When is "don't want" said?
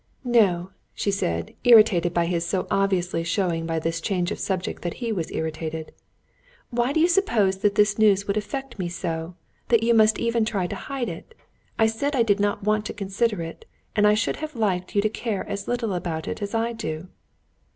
12.23-12.87